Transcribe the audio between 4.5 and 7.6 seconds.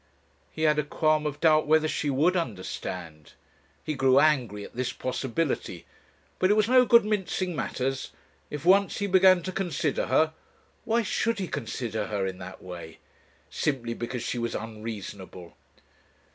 at this possibility. But it was no good mincing